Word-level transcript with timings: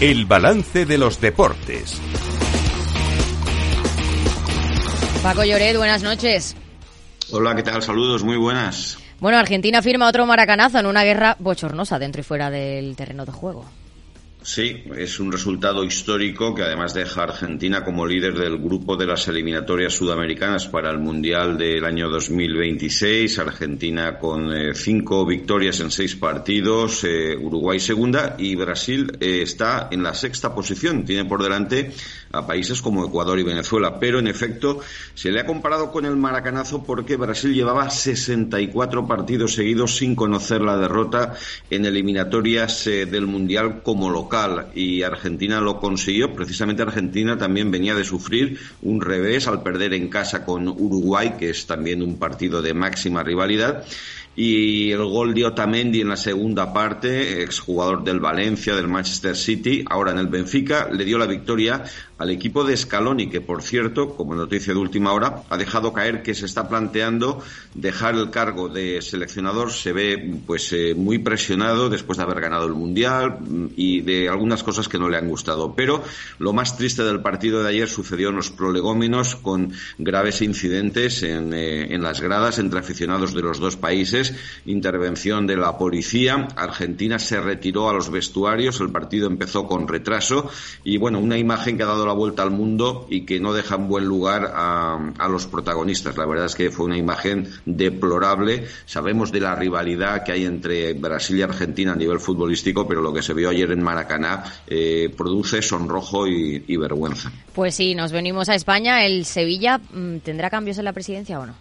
El 0.00 0.26
balance 0.26 0.86
de 0.86 0.96
los 0.96 1.20
deportes. 1.20 2.00
Paco 5.24 5.42
Lloret, 5.42 5.76
buenas 5.76 6.04
noches. 6.04 6.54
Hola, 7.32 7.56
¿qué 7.56 7.64
tal? 7.64 7.82
Saludos, 7.82 8.22
muy 8.22 8.36
buenas. 8.36 8.96
Bueno, 9.18 9.38
Argentina 9.38 9.82
firma 9.82 10.06
otro 10.06 10.24
maracanazo 10.24 10.78
en 10.78 10.86
una 10.86 11.02
guerra 11.02 11.34
bochornosa 11.40 11.98
dentro 11.98 12.20
y 12.20 12.24
fuera 12.24 12.48
del 12.48 12.94
terreno 12.94 13.26
de 13.26 13.32
juego. 13.32 13.64
Sí, 14.40 14.84
es 14.96 15.18
un 15.18 15.32
resultado 15.32 15.82
histórico 15.82 16.54
que 16.54 16.62
además 16.62 16.94
deja 16.94 17.22
a 17.22 17.24
Argentina 17.24 17.84
como 17.84 18.06
líder 18.06 18.38
del 18.38 18.58
grupo 18.58 18.96
de 18.96 19.04
las 19.04 19.26
eliminatorias 19.26 19.94
sudamericanas 19.94 20.68
para 20.68 20.90
el 20.90 20.98
Mundial 20.98 21.58
del 21.58 21.84
año 21.84 22.08
2026. 22.08 23.36
Argentina 23.40 24.16
con 24.16 24.52
eh, 24.52 24.74
cinco 24.76 25.26
victorias 25.26 25.80
en 25.80 25.90
seis 25.90 26.14
partidos, 26.14 27.02
eh, 27.02 27.36
Uruguay 27.36 27.80
segunda 27.80 28.36
y 28.38 28.54
Brasil 28.54 29.18
eh, 29.20 29.42
está 29.42 29.88
en 29.90 30.04
la 30.04 30.14
sexta 30.14 30.54
posición. 30.54 31.04
Tiene 31.04 31.24
por 31.24 31.42
delante 31.42 31.92
a 32.30 32.46
países 32.46 32.80
como 32.80 33.04
Ecuador 33.04 33.40
y 33.40 33.42
Venezuela. 33.42 33.98
Pero 33.98 34.20
en 34.20 34.28
efecto 34.28 34.80
se 35.14 35.32
le 35.32 35.40
ha 35.40 35.46
comparado 35.46 35.90
con 35.90 36.06
el 36.06 36.16
maracanazo 36.16 36.84
porque 36.84 37.16
Brasil 37.16 37.52
llevaba 37.52 37.90
64 37.90 39.06
partidos 39.06 39.54
seguidos 39.54 39.96
sin 39.96 40.14
conocer 40.14 40.60
la 40.60 40.76
derrota 40.76 41.34
en 41.70 41.86
eliminatorias 41.86 42.84
del 42.84 43.26
Mundial 43.26 43.82
como 43.82 44.08
local 44.08 44.27
y 44.74 45.02
Argentina 45.02 45.60
lo 45.60 45.78
consiguió. 45.80 46.34
Precisamente 46.34 46.82
Argentina 46.82 47.38
también 47.38 47.70
venía 47.70 47.94
de 47.94 48.04
sufrir 48.04 48.58
un 48.82 49.00
revés 49.00 49.46
al 49.48 49.62
perder 49.62 49.94
en 49.94 50.08
casa 50.08 50.44
con 50.44 50.68
Uruguay, 50.68 51.34
que 51.38 51.50
es 51.50 51.66
también 51.66 52.02
un 52.02 52.18
partido 52.18 52.60
de 52.62 52.74
máxima 52.74 53.22
rivalidad 53.22 53.84
y 54.40 54.92
el 54.92 55.04
gol 55.04 55.34
de 55.34 55.46
Otamendi 55.46 56.00
en 56.00 56.10
la 56.10 56.16
segunda 56.16 56.72
parte, 56.72 57.42
exjugador 57.42 58.04
del 58.04 58.20
Valencia, 58.20 58.76
del 58.76 58.86
Manchester 58.86 59.36
City, 59.36 59.84
ahora 59.90 60.12
en 60.12 60.18
el 60.18 60.28
Benfica, 60.28 60.88
le 60.92 61.04
dio 61.04 61.18
la 61.18 61.26
victoria 61.26 61.82
al 62.18 62.30
equipo 62.30 62.64
de 62.64 62.76
Scaloni, 62.76 63.30
que 63.30 63.40
por 63.40 63.62
cierto, 63.62 64.14
como 64.16 64.34
noticia 64.34 64.72
de 64.72 64.80
última 64.80 65.12
hora, 65.12 65.42
ha 65.48 65.56
dejado 65.56 65.92
caer 65.92 66.22
que 66.22 66.34
se 66.34 66.46
está 66.46 66.68
planteando 66.68 67.42
dejar 67.74 68.16
el 68.16 68.30
cargo 68.30 68.68
de 68.68 69.00
seleccionador. 69.00 69.72
Se 69.72 69.92
ve 69.92 70.36
pues 70.46 70.72
eh, 70.72 70.94
muy 70.96 71.18
presionado 71.18 71.88
después 71.88 72.18
de 72.18 72.24
haber 72.24 72.40
ganado 72.40 72.66
el 72.66 72.74
Mundial 72.74 73.38
mm, 73.40 73.66
y 73.76 74.00
de 74.00 74.28
algunas 74.28 74.64
cosas 74.64 74.88
que 74.88 74.98
no 74.98 75.08
le 75.08 75.16
han 75.16 75.28
gustado. 75.28 75.74
Pero 75.74 76.02
lo 76.38 76.52
más 76.52 76.76
triste 76.76 77.04
del 77.04 77.20
partido 77.20 77.62
de 77.62 77.70
ayer 77.70 77.88
sucedió 77.88 78.30
en 78.30 78.36
los 78.36 78.50
prolegómenos 78.50 79.36
con 79.36 79.72
graves 79.98 80.42
incidentes 80.42 81.22
en, 81.22 81.54
eh, 81.54 81.94
en 81.94 82.02
las 82.02 82.20
gradas 82.20 82.58
entre 82.58 82.80
aficionados 82.80 83.32
de 83.32 83.42
los 83.42 83.60
dos 83.60 83.76
países, 83.76 84.27
intervención 84.66 85.46
de 85.46 85.56
la 85.56 85.76
policía. 85.78 86.48
Argentina 86.56 87.18
se 87.18 87.40
retiró 87.40 87.88
a 87.88 87.92
los 87.92 88.10
vestuarios, 88.10 88.80
el 88.80 88.90
partido 88.90 89.26
empezó 89.26 89.66
con 89.66 89.88
retraso 89.88 90.50
y 90.84 90.98
bueno, 90.98 91.18
una 91.18 91.38
imagen 91.38 91.76
que 91.76 91.82
ha 91.82 91.86
dado 91.86 92.06
la 92.06 92.12
vuelta 92.12 92.42
al 92.42 92.50
mundo 92.50 93.06
y 93.10 93.22
que 93.24 93.40
no 93.40 93.52
deja 93.52 93.76
en 93.76 93.88
buen 93.88 94.04
lugar 94.04 94.52
a, 94.54 95.28
los 95.28 95.46
protagonistas. 95.46 96.16
La 96.16 96.26
verdad 96.26 96.46
es 96.46 96.54
que 96.54 96.70
fue 96.70 96.86
una 96.86 96.96
imagen 96.96 97.48
deplorable. 97.66 98.66
Sabemos 98.86 99.30
de 99.30 99.40
la 99.40 99.54
rivalidad 99.54 100.24
que 100.24 100.32
hay 100.32 100.44
entre 100.44 100.94
Brasil 100.94 101.38
y 101.38 101.42
Argentina 101.42 101.92
a 101.92 101.96
nivel 101.96 102.18
futbolístico, 102.18 102.86
pero 102.86 103.02
lo 103.02 103.12
que 103.12 103.22
se 103.22 103.34
vio 103.34 103.50
ayer 103.50 103.70
en 103.70 103.82
Maracaná 103.82 104.44
eh, 104.66 105.12
produce 105.16 105.60
sonrojo 105.62 106.26
y, 106.26 106.76
vergüenza. 106.78 107.32
Pues 107.54 107.74
sí, 107.74 107.94
nos 107.94 108.12
venimos 108.12 108.48
a 108.48 108.54
España. 108.54 109.04
¿El 109.04 109.24
Sevilla 109.24 109.78
mm, 109.78 110.18
tendrá 110.18 110.48
cambios 110.48 110.78
en 110.78 110.84
la 110.84 110.92
presidencia 110.92 111.40
o 111.40 111.46
no? 111.46 111.54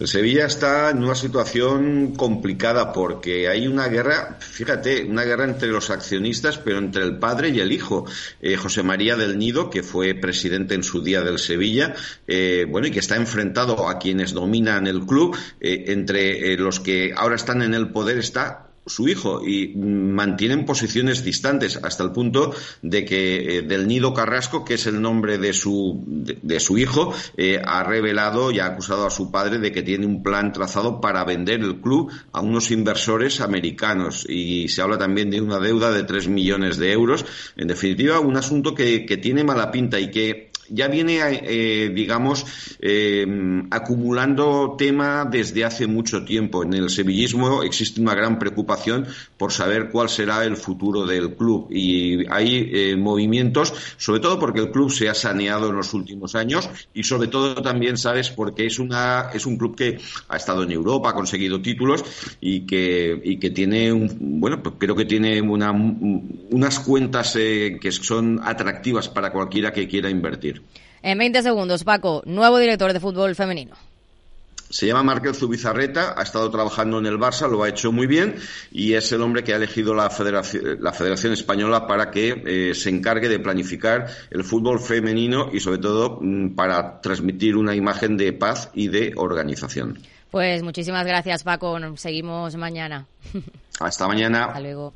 El 0.00 0.08
Sevilla 0.08 0.46
está 0.46 0.88
en 0.88 1.04
una 1.04 1.14
situación 1.14 2.14
complicada 2.16 2.90
porque 2.90 3.48
hay 3.48 3.68
una 3.68 3.86
guerra, 3.88 4.38
fíjate, 4.40 5.04
una 5.04 5.24
guerra 5.24 5.44
entre 5.44 5.68
los 5.68 5.90
accionistas, 5.90 6.56
pero 6.56 6.78
entre 6.78 7.04
el 7.04 7.18
padre 7.18 7.50
y 7.50 7.60
el 7.60 7.70
hijo. 7.70 8.06
Eh, 8.40 8.56
José 8.56 8.82
María 8.82 9.16
del 9.16 9.36
Nido, 9.36 9.68
que 9.68 9.82
fue 9.82 10.14
presidente 10.14 10.74
en 10.74 10.84
su 10.84 11.02
día 11.02 11.20
del 11.20 11.38
Sevilla, 11.38 11.94
eh, 12.26 12.64
bueno, 12.66 12.86
y 12.86 12.92
que 12.92 13.00
está 13.00 13.16
enfrentado 13.16 13.90
a 13.90 13.98
quienes 13.98 14.32
dominan 14.32 14.86
el 14.86 15.04
club, 15.04 15.36
eh, 15.60 15.84
entre 15.88 16.56
los 16.56 16.80
que 16.80 17.12
ahora 17.14 17.36
están 17.36 17.60
en 17.60 17.74
el 17.74 17.90
poder 17.90 18.16
está 18.16 18.69
su 18.90 19.08
hijo 19.08 19.46
y 19.46 19.74
mantienen 19.76 20.66
posiciones 20.66 21.24
distantes 21.24 21.78
hasta 21.82 22.04
el 22.04 22.12
punto 22.12 22.52
de 22.82 23.04
que 23.04 23.58
eh, 23.58 23.62
del 23.62 23.88
Nido 23.88 24.12
Carrasco, 24.12 24.64
que 24.64 24.74
es 24.74 24.86
el 24.86 25.00
nombre 25.00 25.38
de 25.38 25.52
su, 25.52 26.02
de, 26.06 26.60
su 26.60 26.76
hijo, 26.76 27.14
eh, 27.36 27.60
ha 27.64 27.82
revelado 27.84 28.50
y 28.50 28.58
ha 28.58 28.66
acusado 28.66 29.06
a 29.06 29.10
su 29.10 29.30
padre 29.30 29.58
de 29.58 29.72
que 29.72 29.82
tiene 29.82 30.06
un 30.06 30.22
plan 30.22 30.52
trazado 30.52 31.00
para 31.00 31.24
vender 31.24 31.60
el 31.60 31.80
club 31.80 32.12
a 32.32 32.40
unos 32.40 32.70
inversores 32.70 33.40
americanos 33.40 34.26
y 34.28 34.68
se 34.68 34.82
habla 34.82 34.98
también 34.98 35.30
de 35.30 35.40
una 35.40 35.58
deuda 35.58 35.92
de 35.92 36.04
tres 36.04 36.28
millones 36.28 36.76
de 36.76 36.92
euros. 36.92 37.24
En 37.56 37.68
definitiva, 37.68 38.20
un 38.20 38.36
asunto 38.36 38.74
que, 38.74 39.06
que 39.06 39.16
tiene 39.16 39.44
mala 39.44 39.70
pinta 39.70 40.00
y 40.00 40.10
que 40.10 40.49
ya 40.70 40.88
viene, 40.88 41.20
eh, 41.20 41.90
digamos, 41.94 42.46
eh, 42.80 43.26
acumulando 43.70 44.76
tema 44.78 45.24
desde 45.24 45.64
hace 45.64 45.86
mucho 45.86 46.24
tiempo. 46.24 46.62
En 46.62 46.74
el 46.74 46.90
sevillismo 46.90 47.62
existe 47.62 48.00
una 48.00 48.14
gran 48.14 48.38
preocupación 48.38 49.06
por 49.36 49.52
saber 49.52 49.90
cuál 49.90 50.08
será 50.08 50.44
el 50.44 50.56
futuro 50.56 51.06
del 51.06 51.34
club 51.34 51.68
y 51.70 52.26
hay 52.28 52.70
eh, 52.72 52.96
movimientos, 52.96 53.74
sobre 53.96 54.20
todo 54.20 54.38
porque 54.38 54.60
el 54.60 54.70
club 54.70 54.90
se 54.90 55.08
ha 55.08 55.14
saneado 55.14 55.68
en 55.68 55.76
los 55.76 55.92
últimos 55.92 56.34
años 56.34 56.68
y 56.94 57.02
sobre 57.02 57.28
todo 57.28 57.54
también 57.62 57.96
sabes 57.96 58.30
porque 58.30 58.66
es 58.66 58.78
una 58.78 59.30
es 59.34 59.46
un 59.46 59.56
club 59.56 59.76
que 59.76 59.98
ha 60.28 60.36
estado 60.36 60.62
en 60.62 60.72
Europa, 60.72 61.10
ha 61.10 61.14
conseguido 61.14 61.60
títulos 61.60 62.04
y 62.40 62.60
que 62.66 63.20
y 63.24 63.38
que 63.38 63.50
tiene 63.50 63.92
un, 63.92 64.40
bueno, 64.40 64.62
pues 64.62 64.76
creo 64.78 64.94
que 64.94 65.04
tiene 65.04 65.40
una, 65.40 65.72
unas 65.72 66.80
cuentas 66.80 67.34
que 67.34 67.92
son 67.92 68.40
atractivas 68.42 69.08
para 69.08 69.32
cualquiera 69.32 69.72
que 69.72 69.88
quiera 69.88 70.10
invertir. 70.10 70.59
En 71.02 71.18
20 71.18 71.42
segundos, 71.42 71.84
Paco, 71.84 72.22
nuevo 72.26 72.58
director 72.58 72.92
de 72.92 73.00
fútbol 73.00 73.34
femenino. 73.34 73.74
Se 74.70 74.86
llama 74.86 75.02
Markel 75.02 75.34
Zubizarreta, 75.34 76.14
ha 76.16 76.22
estado 76.22 76.48
trabajando 76.48 77.00
en 77.00 77.06
el 77.06 77.18
Barça, 77.18 77.50
lo 77.50 77.64
ha 77.64 77.68
hecho 77.68 77.90
muy 77.90 78.06
bien 78.06 78.36
y 78.70 78.94
es 78.94 79.10
el 79.10 79.20
hombre 79.20 79.42
que 79.42 79.52
ha 79.52 79.56
elegido 79.56 79.94
la 79.94 80.08
Federación, 80.10 80.78
la 80.80 80.92
Federación 80.92 81.32
Española 81.32 81.88
para 81.88 82.12
que 82.12 82.40
eh, 82.46 82.74
se 82.76 82.88
encargue 82.88 83.28
de 83.28 83.40
planificar 83.40 84.06
el 84.30 84.44
fútbol 84.44 84.78
femenino 84.78 85.50
y 85.52 85.58
sobre 85.58 85.78
todo 85.78 86.20
mm, 86.20 86.54
para 86.54 87.00
transmitir 87.00 87.56
una 87.56 87.74
imagen 87.74 88.16
de 88.16 88.32
paz 88.32 88.70
y 88.72 88.86
de 88.86 89.12
organización. 89.16 89.98
Pues 90.30 90.62
muchísimas 90.62 91.04
gracias 91.04 91.42
Paco, 91.42 91.76
seguimos 91.96 92.54
mañana. 92.54 93.06
Hasta 93.80 94.06
mañana. 94.06 94.44
Hasta 94.44 94.60
luego. 94.60 94.94